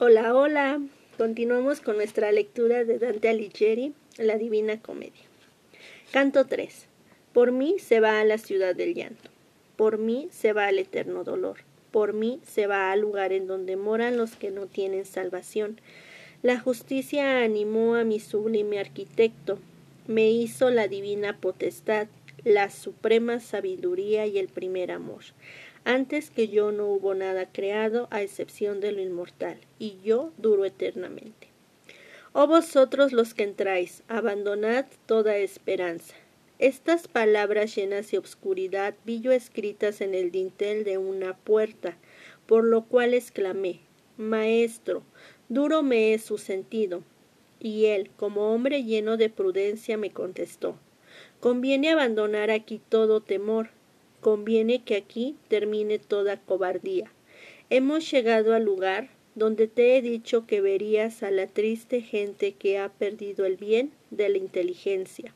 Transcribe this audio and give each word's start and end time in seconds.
Hola, 0.00 0.32
hola. 0.32 0.80
Continuamos 1.16 1.80
con 1.80 1.96
nuestra 1.96 2.30
lectura 2.30 2.84
de 2.84 3.00
Dante 3.00 3.30
Alighieri, 3.30 3.94
La 4.16 4.38
Divina 4.38 4.80
Comedia. 4.80 5.24
Canto 6.12 6.46
3. 6.46 6.86
Por 7.32 7.50
mí 7.50 7.80
se 7.80 7.98
va 7.98 8.20
a 8.20 8.24
la 8.24 8.38
ciudad 8.38 8.76
del 8.76 8.94
llanto. 8.94 9.28
Por 9.74 9.98
mí 9.98 10.28
se 10.30 10.52
va 10.52 10.66
al 10.66 10.78
eterno 10.78 11.24
dolor. 11.24 11.64
Por 11.90 12.12
mí 12.12 12.38
se 12.46 12.68
va 12.68 12.92
al 12.92 13.00
lugar 13.00 13.32
en 13.32 13.48
donde 13.48 13.74
moran 13.74 14.16
los 14.16 14.36
que 14.36 14.52
no 14.52 14.66
tienen 14.66 15.04
salvación. 15.04 15.80
La 16.42 16.60
justicia 16.60 17.42
animó 17.42 17.96
a 17.96 18.04
mi 18.04 18.20
sublime 18.20 18.78
arquitecto. 18.78 19.58
Me 20.06 20.30
hizo 20.30 20.70
la 20.70 20.86
divina 20.86 21.40
potestad, 21.40 22.06
la 22.44 22.70
suprema 22.70 23.40
sabiduría 23.40 24.26
y 24.26 24.38
el 24.38 24.46
primer 24.46 24.92
amor. 24.92 25.24
Antes 25.88 26.28
que 26.28 26.48
yo 26.48 26.70
no 26.70 26.86
hubo 26.88 27.14
nada 27.14 27.50
creado 27.50 28.08
a 28.10 28.20
excepción 28.20 28.78
de 28.78 28.92
lo 28.92 29.00
inmortal, 29.00 29.56
y 29.78 29.96
yo 30.04 30.34
duro 30.36 30.66
eternamente. 30.66 31.48
Oh 32.34 32.46
vosotros 32.46 33.14
los 33.14 33.32
que 33.32 33.44
entráis, 33.44 34.02
abandonad 34.06 34.84
toda 35.06 35.38
esperanza. 35.38 36.14
Estas 36.58 37.08
palabras 37.08 37.74
llenas 37.74 38.10
de 38.10 38.18
obscuridad 38.18 38.96
vi 39.06 39.22
yo 39.22 39.32
escritas 39.32 40.02
en 40.02 40.14
el 40.14 40.30
dintel 40.30 40.84
de 40.84 40.98
una 40.98 41.34
puerta, 41.34 41.96
por 42.44 42.64
lo 42.64 42.84
cual 42.84 43.14
exclamé, 43.14 43.80
Maestro, 44.18 45.04
duro 45.48 45.82
me 45.82 46.12
es 46.12 46.22
su 46.22 46.36
sentido. 46.36 47.02
Y 47.60 47.86
él, 47.86 48.10
como 48.18 48.52
hombre 48.52 48.84
lleno 48.84 49.16
de 49.16 49.30
prudencia, 49.30 49.96
me 49.96 50.10
contestó, 50.10 50.76
Conviene 51.40 51.90
abandonar 51.90 52.50
aquí 52.50 52.78
todo 52.90 53.22
temor, 53.22 53.70
Conviene 54.20 54.82
que 54.82 54.96
aquí 54.96 55.36
termine 55.48 55.98
toda 55.98 56.40
cobardía. 56.40 57.12
Hemos 57.70 58.10
llegado 58.10 58.54
al 58.54 58.64
lugar 58.64 59.10
donde 59.34 59.68
te 59.68 59.96
he 59.96 60.02
dicho 60.02 60.46
que 60.46 60.60
verías 60.60 61.22
a 61.22 61.30
la 61.30 61.46
triste 61.46 62.00
gente 62.00 62.52
que 62.52 62.78
ha 62.78 62.88
perdido 62.88 63.46
el 63.46 63.56
bien 63.56 63.92
de 64.10 64.28
la 64.28 64.38
inteligencia. 64.38 65.32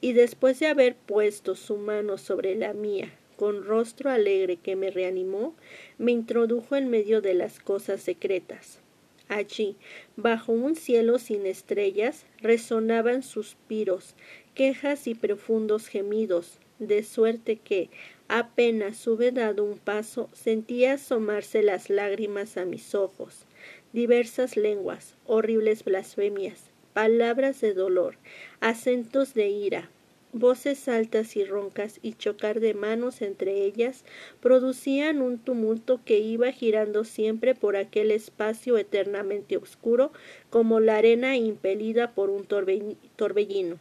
Y 0.00 0.12
después 0.12 0.58
de 0.58 0.66
haber 0.66 0.96
puesto 0.96 1.54
su 1.54 1.76
mano 1.76 2.18
sobre 2.18 2.56
la 2.56 2.72
mía, 2.72 3.12
con 3.36 3.64
rostro 3.64 4.10
alegre 4.10 4.56
que 4.56 4.74
me 4.74 4.90
reanimó, 4.90 5.54
me 5.96 6.12
introdujo 6.12 6.76
en 6.76 6.90
medio 6.90 7.20
de 7.20 7.34
las 7.34 7.60
cosas 7.60 8.00
secretas. 8.00 8.80
Allí, 9.28 9.76
bajo 10.16 10.52
un 10.52 10.76
cielo 10.76 11.18
sin 11.18 11.46
estrellas, 11.46 12.26
resonaban 12.40 13.22
suspiros, 13.22 14.14
quejas 14.54 15.06
y 15.06 15.14
profundos 15.14 15.86
gemidos, 15.86 16.58
de 16.78 17.02
suerte 17.02 17.56
que, 17.56 17.90
apenas 18.28 19.06
hube 19.06 19.32
dado 19.32 19.64
un 19.64 19.78
paso, 19.78 20.28
sentía 20.32 20.94
asomarse 20.94 21.62
las 21.62 21.90
lágrimas 21.90 22.56
a 22.56 22.64
mis 22.64 22.94
ojos, 22.94 23.46
diversas 23.92 24.56
lenguas, 24.56 25.16
horribles 25.26 25.84
blasfemias, 25.84 26.70
palabras 26.92 27.60
de 27.60 27.74
dolor, 27.74 28.16
acentos 28.60 29.34
de 29.34 29.48
ira, 29.48 29.90
voces 30.34 30.88
altas 30.88 31.36
y 31.36 31.44
roncas 31.44 32.00
y 32.02 32.14
chocar 32.14 32.58
de 32.58 32.74
manos 32.74 33.22
entre 33.22 33.64
ellas 33.64 34.04
producían 34.40 35.22
un 35.22 35.38
tumulto 35.38 36.00
que 36.04 36.18
iba 36.18 36.50
girando 36.50 37.04
siempre 37.04 37.54
por 37.54 37.76
aquel 37.76 38.10
espacio 38.10 38.76
eternamente 38.76 39.56
oscuro 39.56 40.12
como 40.50 40.80
la 40.80 40.96
arena 40.96 41.36
impelida 41.36 42.14
por 42.14 42.30
un 42.30 42.46
torbellino. 42.46 43.78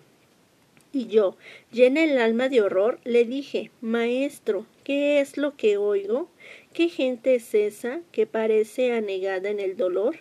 Y 0.96 1.08
yo, 1.08 1.36
llena 1.72 2.04
el 2.04 2.20
alma 2.20 2.50
de 2.50 2.62
horror, 2.62 3.00
le 3.04 3.26
dije 3.26 3.72
Maestro, 3.82 4.68
¿qué 4.84 5.20
es 5.22 5.38
lo 5.38 5.58
que 5.58 5.76
oigo? 5.76 6.30
¿Qué 6.72 6.88
gente 6.88 7.34
es 7.34 7.56
esa 7.56 8.02
que 8.12 8.28
parece 8.28 8.92
anegada 8.92 9.50
en 9.50 9.60
el 9.60 9.76
dolor? 9.76 10.18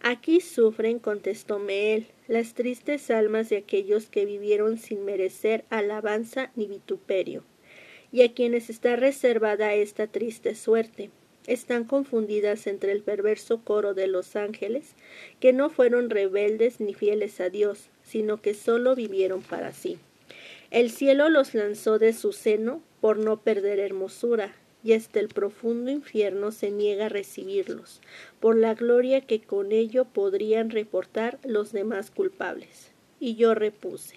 Aquí 0.00 0.40
sufren, 0.40 0.98
contestóme 0.98 1.94
él, 1.94 2.06
las 2.26 2.54
tristes 2.54 3.12
almas 3.12 3.48
de 3.48 3.58
aquellos 3.58 4.10
que 4.10 4.24
vivieron 4.24 4.76
sin 4.76 5.04
merecer 5.04 5.64
alabanza 5.70 6.50
ni 6.56 6.66
vituperio, 6.66 7.44
y 8.10 8.22
a 8.22 8.34
quienes 8.34 8.70
está 8.70 8.96
reservada 8.96 9.72
esta 9.74 10.08
triste 10.08 10.56
suerte. 10.56 11.12
Están 11.46 11.84
confundidas 11.84 12.66
entre 12.66 12.92
el 12.92 13.02
perverso 13.02 13.62
coro 13.64 13.94
de 13.94 14.06
los 14.06 14.36
ángeles, 14.36 14.94
que 15.40 15.52
no 15.52 15.70
fueron 15.70 16.10
rebeldes 16.10 16.80
ni 16.80 16.94
fieles 16.94 17.40
a 17.40 17.50
Dios, 17.50 17.88
sino 18.02 18.40
que 18.40 18.54
sólo 18.54 18.94
vivieron 18.94 19.42
para 19.42 19.72
sí. 19.72 19.98
El 20.70 20.90
cielo 20.90 21.28
los 21.28 21.54
lanzó 21.54 21.98
de 21.98 22.12
su 22.12 22.32
seno 22.32 22.82
por 23.00 23.18
no 23.18 23.40
perder 23.40 23.78
hermosura, 23.78 24.54
y 24.84 24.94
hasta 24.94 25.20
el 25.20 25.28
profundo 25.28 25.90
infierno 25.90 26.50
se 26.50 26.70
niega 26.70 27.06
a 27.06 27.08
recibirlos, 27.08 28.00
por 28.40 28.56
la 28.56 28.74
gloria 28.74 29.20
que 29.20 29.40
con 29.40 29.72
ello 29.72 30.04
podrían 30.04 30.70
reportar 30.70 31.38
los 31.44 31.72
demás 31.72 32.10
culpables. 32.10 32.90
Y 33.20 33.36
yo 33.36 33.54
repuse, 33.54 34.16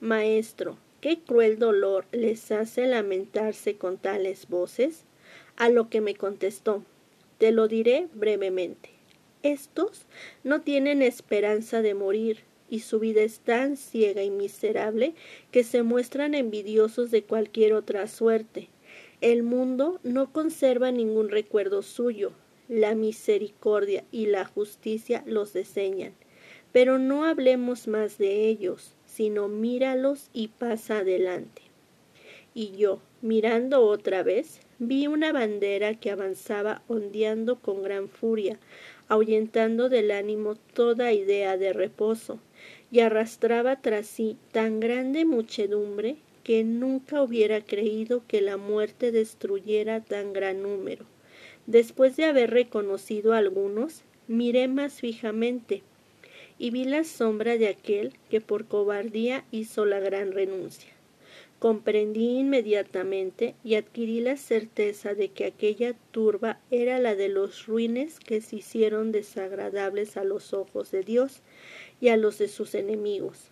Maestro, 0.00 0.78
qué 1.00 1.18
cruel 1.18 1.58
dolor 1.58 2.06
les 2.12 2.50
hace 2.50 2.86
lamentarse 2.86 3.76
con 3.76 3.98
tales 3.98 4.48
voces. 4.48 5.04
A 5.56 5.70
lo 5.70 5.88
que 5.88 6.02
me 6.02 6.14
contestó, 6.14 6.82
te 7.38 7.50
lo 7.50 7.66
diré 7.66 8.08
brevemente. 8.12 8.90
Estos 9.42 10.06
no 10.44 10.60
tienen 10.60 11.00
esperanza 11.00 11.80
de 11.80 11.94
morir, 11.94 12.40
y 12.68 12.80
su 12.80 12.98
vida 12.98 13.22
es 13.22 13.40
tan 13.40 13.76
ciega 13.76 14.22
y 14.22 14.30
miserable 14.30 15.14
que 15.52 15.64
se 15.64 15.82
muestran 15.82 16.34
envidiosos 16.34 17.10
de 17.10 17.22
cualquier 17.22 17.72
otra 17.72 18.06
suerte. 18.06 18.68
El 19.20 19.42
mundo 19.42 19.98
no 20.02 20.32
conserva 20.32 20.90
ningún 20.90 21.30
recuerdo 21.30 21.82
suyo, 21.82 22.32
la 22.68 22.94
misericordia 22.94 24.04
y 24.12 24.26
la 24.26 24.44
justicia 24.44 25.22
los 25.26 25.52
deseñan. 25.52 26.12
Pero 26.72 26.98
no 26.98 27.24
hablemos 27.24 27.88
más 27.88 28.18
de 28.18 28.46
ellos, 28.48 28.94
sino 29.06 29.48
míralos 29.48 30.28
y 30.34 30.48
pasa 30.48 30.98
adelante. 30.98 31.62
Y 32.52 32.72
yo, 32.72 33.00
mirando 33.22 33.86
otra 33.86 34.22
vez, 34.22 34.60
vi 34.78 35.06
una 35.06 35.32
bandera 35.32 35.94
que 35.94 36.10
avanzaba 36.10 36.82
ondeando 36.88 37.56
con 37.56 37.82
gran 37.82 38.08
furia, 38.08 38.58
ahuyentando 39.08 39.88
del 39.88 40.10
ánimo 40.10 40.56
toda 40.74 41.12
idea 41.12 41.56
de 41.56 41.72
reposo, 41.72 42.38
y 42.90 43.00
arrastraba 43.00 43.80
tras 43.80 44.06
sí 44.06 44.36
tan 44.52 44.80
grande 44.80 45.24
muchedumbre 45.24 46.16
que 46.44 46.62
nunca 46.62 47.22
hubiera 47.22 47.60
creído 47.60 48.22
que 48.28 48.40
la 48.40 48.56
muerte 48.56 49.10
destruyera 49.12 50.00
tan 50.00 50.32
gran 50.32 50.62
número. 50.62 51.04
Después 51.66 52.16
de 52.16 52.26
haber 52.26 52.50
reconocido 52.50 53.32
a 53.32 53.38
algunos, 53.38 54.02
miré 54.28 54.68
más 54.68 55.00
fijamente 55.00 55.82
y 56.58 56.70
vi 56.70 56.84
la 56.84 57.04
sombra 57.04 57.58
de 57.58 57.68
aquel 57.68 58.14
que 58.30 58.40
por 58.40 58.66
cobardía 58.66 59.44
hizo 59.50 59.84
la 59.84 60.00
gran 60.00 60.32
renuncia. 60.32 60.95
Comprendí 61.58 62.38
inmediatamente 62.38 63.54
y 63.64 63.76
adquirí 63.76 64.20
la 64.20 64.36
certeza 64.36 65.14
de 65.14 65.30
que 65.30 65.46
aquella 65.46 65.94
turba 66.10 66.60
era 66.70 66.98
la 66.98 67.14
de 67.14 67.28
los 67.28 67.66
ruines 67.66 68.20
que 68.20 68.42
se 68.42 68.56
hicieron 68.56 69.10
desagradables 69.10 70.18
a 70.18 70.24
los 70.24 70.52
ojos 70.52 70.90
de 70.90 71.02
Dios 71.02 71.40
y 71.98 72.08
a 72.08 72.18
los 72.18 72.36
de 72.36 72.48
sus 72.48 72.74
enemigos. 72.74 73.50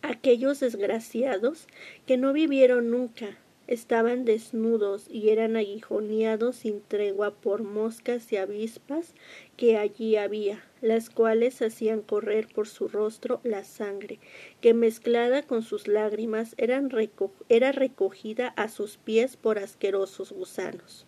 Aquellos 0.00 0.60
desgraciados 0.60 1.66
que 2.06 2.16
no 2.16 2.32
vivieron 2.32 2.90
nunca, 2.90 3.38
estaban 3.66 4.24
desnudos 4.24 5.06
y 5.08 5.30
eran 5.30 5.56
aguijoneados 5.56 6.56
sin 6.56 6.80
tregua 6.82 7.30
por 7.30 7.62
moscas 7.62 8.30
y 8.32 8.36
avispas 8.36 9.14
que 9.56 9.76
allí 9.78 10.16
había, 10.16 10.64
las 10.80 11.10
cuales 11.10 11.62
hacían 11.62 12.02
correr 12.02 12.48
por 12.48 12.68
su 12.68 12.88
rostro 12.88 13.40
la 13.42 13.64
sangre, 13.64 14.18
que 14.60 14.74
mezclada 14.74 15.42
con 15.42 15.62
sus 15.62 15.88
lágrimas 15.88 16.54
era 16.58 17.72
recogida 17.72 18.48
a 18.48 18.68
sus 18.68 18.96
pies 18.98 19.36
por 19.36 19.58
asquerosos 19.58 20.32
gusanos. 20.32 21.06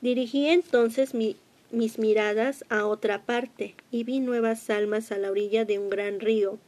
Dirigí 0.00 0.46
entonces 0.46 1.12
mis 1.14 1.98
miradas 1.98 2.64
a 2.68 2.86
otra 2.86 3.26
parte 3.26 3.74
y 3.90 4.04
vi 4.04 4.20
nuevas 4.20 4.70
almas 4.70 5.10
a 5.10 5.18
la 5.18 5.30
orilla 5.30 5.64
de 5.64 5.80
un 5.80 5.90
gran 5.90 6.20
río, 6.20 6.58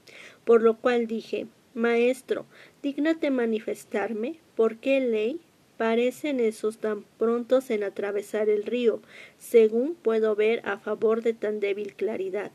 por 0.45 0.63
lo 0.63 0.79
cual 0.79 1.07
dije 1.07 1.47
Maestro, 1.75 2.47
dígnate 2.83 3.31
manifestarme 3.31 4.41
por 4.57 4.79
qué 4.79 4.99
ley 4.99 5.41
parecen 5.77 6.41
esos 6.41 6.79
tan 6.79 7.05
prontos 7.17 7.71
en 7.71 7.85
atravesar 7.85 8.49
el 8.49 8.65
río, 8.65 9.01
según 9.39 9.95
puedo 9.95 10.35
ver 10.35 10.63
a 10.65 10.79
favor 10.79 11.23
de 11.23 11.33
tan 11.33 11.61
débil 11.61 11.95
claridad. 11.95 12.51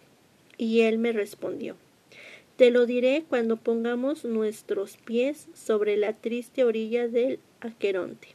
Y 0.58 0.82
él 0.82 0.98
me 0.98 1.14
respondió 1.14 1.78
Te 2.58 2.72
lo 2.72 2.86
diré 2.86 3.24
cuando 3.28 3.56
pongamos 3.56 4.26
nuestros 4.26 4.98
pies 4.98 5.48
sobre 5.54 5.96
la 5.96 6.12
triste 6.12 6.66
orilla 6.66 7.08
del 7.08 7.40
Aqueronte. 7.62 8.28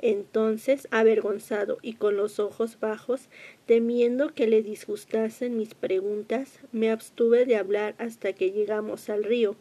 Entonces, 0.00 0.88
avergonzado 0.90 1.78
y 1.82 1.94
con 1.94 2.16
los 2.16 2.40
ojos 2.40 2.78
bajos, 2.80 3.28
temiendo 3.64 4.34
que 4.34 4.48
le 4.48 4.60
disgustasen 4.60 5.56
mis 5.56 5.72
preguntas, 5.74 6.58
me 6.72 6.90
abstuve 6.90 7.46
de 7.46 7.56
hablar 7.56 7.94
hasta 7.98 8.32
que 8.32 8.50
llegamos 8.50 9.08
al 9.08 9.22
río. 9.22 9.56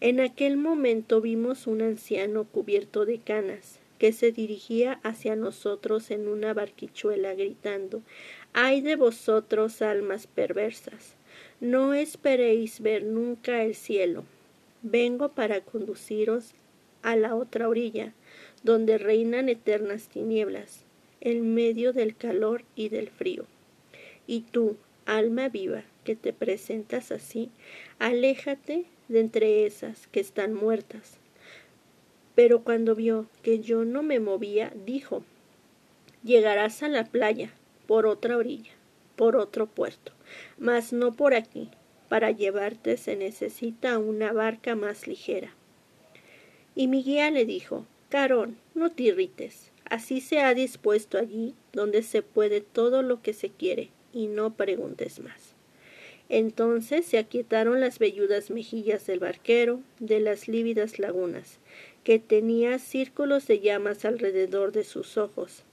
En 0.00 0.18
aquel 0.18 0.56
momento 0.56 1.20
vimos 1.20 1.66
un 1.66 1.82
anciano 1.82 2.44
cubierto 2.44 3.04
de 3.04 3.18
canas, 3.18 3.80
que 3.98 4.12
se 4.14 4.32
dirigía 4.32 4.98
hacia 5.02 5.36
nosotros 5.36 6.10
en 6.10 6.26
una 6.26 6.54
barquichuela 6.54 7.34
gritando 7.34 8.00
Ay 8.54 8.80
de 8.80 8.96
vosotros, 8.96 9.82
almas 9.82 10.26
perversas, 10.26 11.14
no 11.60 11.92
esperéis 11.92 12.80
ver 12.80 13.04
nunca 13.04 13.62
el 13.62 13.74
cielo. 13.74 14.24
Vengo 14.82 15.28
para 15.28 15.60
conduciros 15.60 16.52
a 17.02 17.14
la 17.16 17.34
otra 17.36 17.68
orilla, 17.68 18.14
donde 18.62 18.96
reinan 18.96 19.50
eternas 19.50 20.08
tinieblas, 20.08 20.84
en 21.20 21.52
medio 21.52 21.92
del 21.92 22.16
calor 22.16 22.64
y 22.74 22.88
del 22.88 23.10
frío. 23.10 23.44
Y 24.26 24.40
tú, 24.40 24.78
alma 25.04 25.50
viva, 25.50 25.84
que 26.04 26.16
te 26.16 26.32
presentas 26.32 27.12
así, 27.12 27.50
aléjate 27.98 28.86
de 29.10 29.20
entre 29.20 29.66
esas 29.66 30.06
que 30.06 30.20
están 30.20 30.54
muertas. 30.54 31.18
Pero 32.34 32.62
cuando 32.62 32.94
vio 32.94 33.26
que 33.42 33.58
yo 33.58 33.84
no 33.84 34.02
me 34.02 34.20
movía, 34.20 34.72
dijo, 34.86 35.24
llegarás 36.22 36.82
a 36.82 36.88
la 36.88 37.04
playa, 37.04 37.50
por 37.86 38.06
otra 38.06 38.36
orilla, 38.36 38.70
por 39.16 39.34
otro 39.36 39.66
puerto, 39.66 40.12
mas 40.58 40.92
no 40.92 41.12
por 41.12 41.34
aquí. 41.34 41.68
Para 42.08 42.30
llevarte 42.30 42.96
se 42.96 43.16
necesita 43.16 43.98
una 43.98 44.32
barca 44.32 44.74
más 44.74 45.06
ligera. 45.06 45.52
Y 46.74 46.86
mi 46.86 47.02
guía 47.02 47.30
le 47.30 47.44
dijo, 47.44 47.86
Carón, 48.08 48.56
no 48.74 48.90
te 48.90 49.04
irrites, 49.04 49.72
así 49.84 50.20
se 50.20 50.40
ha 50.40 50.54
dispuesto 50.54 51.18
allí 51.18 51.54
donde 51.72 52.02
se 52.02 52.22
puede 52.22 52.60
todo 52.60 53.02
lo 53.02 53.22
que 53.22 53.32
se 53.32 53.50
quiere, 53.50 53.90
y 54.12 54.28
no 54.28 54.54
preguntes 54.54 55.20
más. 55.20 55.54
Entonces 56.32 57.06
se 57.06 57.18
aquietaron 57.18 57.80
las 57.80 57.98
velludas 57.98 58.50
mejillas 58.50 59.04
del 59.04 59.18
barquero, 59.18 59.80
de 59.98 60.20
las 60.20 60.46
lívidas 60.46 61.00
lagunas, 61.00 61.58
que 62.04 62.20
tenía 62.20 62.78
círculos 62.78 63.48
de 63.48 63.58
llamas 63.58 64.04
alrededor 64.04 64.70
de 64.70 64.84
sus 64.84 65.18
ojos. 65.18 65.64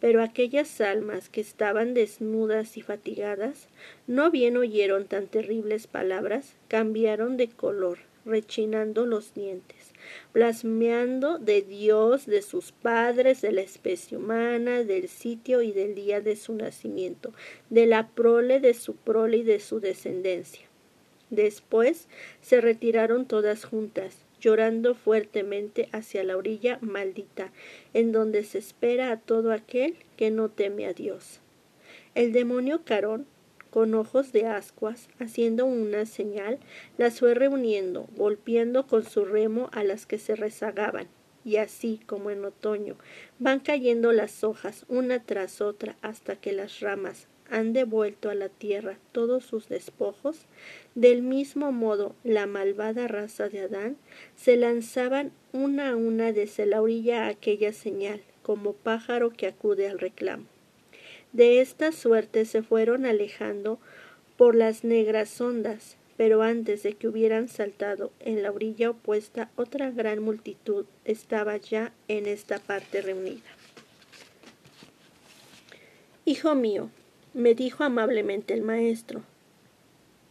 Pero 0.00 0.22
aquellas 0.22 0.80
almas 0.80 1.28
que 1.28 1.42
estaban 1.42 1.92
desnudas 1.92 2.78
y 2.78 2.82
fatigadas, 2.82 3.68
no 4.06 4.30
bien 4.30 4.56
oyeron 4.56 5.04
tan 5.04 5.26
terribles 5.26 5.86
palabras, 5.86 6.54
cambiaron 6.68 7.36
de 7.36 7.48
color, 7.48 7.98
rechinando 8.24 9.04
los 9.04 9.34
dientes, 9.34 9.75
blasmeando 10.34 11.38
de 11.38 11.62
Dios, 11.62 12.26
de 12.26 12.42
sus 12.42 12.72
padres, 12.72 13.40
de 13.42 13.52
la 13.52 13.62
especie 13.62 14.16
humana, 14.16 14.84
del 14.84 15.08
sitio 15.08 15.62
y 15.62 15.72
del 15.72 15.94
día 15.94 16.20
de 16.20 16.36
su 16.36 16.54
nacimiento, 16.54 17.32
de 17.70 17.86
la 17.86 18.08
prole 18.08 18.60
de 18.60 18.74
su 18.74 18.94
prole 18.96 19.38
y 19.38 19.42
de 19.42 19.60
su 19.60 19.80
descendencia. 19.80 20.66
Después 21.30 22.08
se 22.40 22.60
retiraron 22.60 23.26
todas 23.26 23.64
juntas, 23.64 24.24
llorando 24.40 24.94
fuertemente 24.94 25.88
hacia 25.92 26.22
la 26.22 26.36
orilla 26.36 26.78
maldita, 26.80 27.52
en 27.94 28.12
donde 28.12 28.44
se 28.44 28.58
espera 28.58 29.10
a 29.10 29.18
todo 29.18 29.52
aquel 29.52 29.96
que 30.16 30.30
no 30.30 30.50
teme 30.50 30.86
a 30.86 30.92
Dios. 30.92 31.40
El 32.14 32.32
demonio 32.32 32.82
Carón, 32.84 33.26
con 33.70 33.94
ojos 33.94 34.32
de 34.32 34.46
ascuas, 34.46 35.08
haciendo 35.18 35.66
una 35.66 36.06
señal, 36.06 36.58
las 36.98 37.20
fue 37.20 37.34
reuniendo, 37.34 38.08
golpeando 38.16 38.86
con 38.86 39.04
su 39.04 39.24
remo 39.24 39.68
a 39.72 39.84
las 39.84 40.06
que 40.06 40.18
se 40.18 40.36
rezagaban, 40.36 41.08
y 41.44 41.56
así 41.56 42.00
como 42.06 42.30
en 42.30 42.44
otoño 42.44 42.96
van 43.38 43.60
cayendo 43.60 44.12
las 44.12 44.42
hojas 44.42 44.84
una 44.88 45.22
tras 45.22 45.60
otra 45.60 45.96
hasta 46.02 46.36
que 46.36 46.52
las 46.52 46.80
ramas 46.80 47.28
han 47.50 47.72
devuelto 47.72 48.30
a 48.30 48.34
la 48.34 48.48
tierra 48.48 48.98
todos 49.12 49.44
sus 49.44 49.68
despojos, 49.68 50.46
del 50.94 51.22
mismo 51.22 51.72
modo 51.72 52.14
la 52.24 52.46
malvada 52.46 53.06
raza 53.06 53.48
de 53.48 53.60
Adán 53.60 53.96
se 54.34 54.56
lanzaban 54.56 55.32
una 55.52 55.90
a 55.90 55.96
una 55.96 56.32
desde 56.32 56.66
la 56.66 56.82
orilla 56.82 57.26
a 57.26 57.28
aquella 57.28 57.72
señal, 57.72 58.22
como 58.42 58.72
pájaro 58.72 59.30
que 59.30 59.46
acude 59.46 59.88
al 59.88 59.98
reclamo. 59.98 60.55
De 61.36 61.60
esta 61.60 61.92
suerte 61.92 62.46
se 62.46 62.62
fueron 62.62 63.04
alejando 63.04 63.78
por 64.38 64.54
las 64.54 64.84
negras 64.84 65.38
ondas, 65.38 65.98
pero 66.16 66.40
antes 66.40 66.82
de 66.82 66.94
que 66.94 67.08
hubieran 67.08 67.48
saltado 67.48 68.10
en 68.20 68.42
la 68.42 68.50
orilla 68.50 68.88
opuesta, 68.88 69.50
otra 69.54 69.90
gran 69.90 70.22
multitud 70.22 70.86
estaba 71.04 71.58
ya 71.58 71.92
en 72.08 72.24
esta 72.24 72.58
parte 72.58 73.02
reunida. 73.02 73.50
Hijo 76.24 76.54
mío, 76.54 76.88
me 77.34 77.54
dijo 77.54 77.84
amablemente 77.84 78.54
el 78.54 78.62
maestro, 78.62 79.22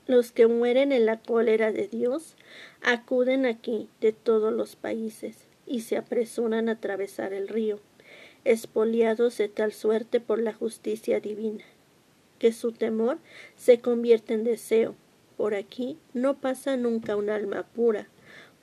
los 0.07 0.31
que 0.31 0.47
mueren 0.47 0.91
en 0.91 1.05
la 1.05 1.19
cólera 1.19 1.71
de 1.71 1.87
Dios 1.87 2.35
acuden 2.81 3.45
aquí 3.45 3.89
de 4.01 4.11
todos 4.11 4.51
los 4.51 4.75
países 4.75 5.45
y 5.67 5.81
se 5.81 5.97
apresuran 5.97 6.67
a 6.67 6.71
atravesar 6.73 7.31
el 7.31 7.47
río, 7.47 7.79
espoliados 8.45 9.37
de 9.37 9.49
tal 9.49 9.73
suerte 9.73 10.21
por 10.21 10.39
la 10.39 10.53
justicia 10.53 11.19
divina, 11.19 11.65
que 12.39 12.53
su 12.53 12.71
temor 12.71 13.17
se 13.57 13.79
convierte 13.79 14.35
en 14.35 14.43
deseo. 14.43 14.95
Por 15.35 15.53
aquí 15.53 15.97
no 16.13 16.37
pasa 16.37 16.77
nunca 16.77 17.17
un 17.17 17.29
alma 17.29 17.63
pura, 17.63 18.07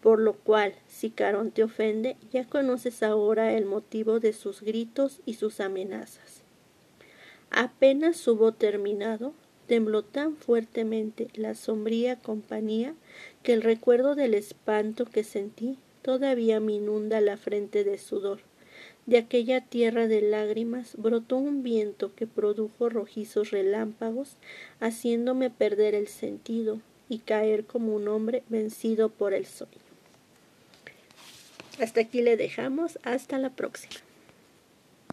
por 0.01 0.19
lo 0.19 0.33
cual, 0.35 0.75
si 0.89 1.11
Carón 1.11 1.51
te 1.51 1.63
ofende, 1.63 2.17
ya 2.33 2.45
conoces 2.45 3.03
ahora 3.03 3.53
el 3.53 3.67
motivo 3.67 4.21
de 4.21 4.33
sus 4.33 4.63
gritos 4.63 5.21
y 5.27 5.35
sus 5.35 5.61
amenazas. 5.61 6.43
Apenas 7.51 8.27
hubo 8.27 8.53
terminado, 8.53 9.35
tembló 9.67 10.03
tan 10.03 10.37
fuertemente 10.37 11.29
la 11.35 11.55
sombría 11.55 12.19
compañía 12.19 12.95
que 13.43 13.53
el 13.53 13.63
recuerdo 13.63 14.15
del 14.15 14.35
espanto 14.35 15.05
que 15.05 15.23
sentí 15.23 15.79
todavía 16.03 16.61
me 16.61 16.73
inunda 16.73 17.21
la 17.21 17.37
frente 17.37 17.85
de 17.85 17.99
sudor. 17.99 18.41
De 19.07 19.19
aquella 19.19 19.61
tierra 19.61 20.07
de 20.07 20.23
lágrimas 20.23 20.95
brotó 20.97 21.37
un 21.37 21.63
viento 21.63 22.15
que 22.15 22.27
produjo 22.27 22.89
rojizos 22.89 23.51
relámpagos, 23.51 24.37
haciéndome 24.81 25.51
perder 25.51 25.95
el 25.95 26.07
sentido 26.07 26.81
y 27.09 27.19
caer 27.19 27.65
como 27.65 27.95
un 27.95 28.07
hombre 28.07 28.45
vencido 28.49 29.09
por 29.09 29.35
el 29.35 29.47
sueño. 29.47 29.73
Hasta 31.81 32.03
aquí 32.03 32.23
le 32.23 32.37
dejamos, 32.37 32.99
hasta 33.03 33.39
la 33.39 33.51
próxima. 33.51 33.97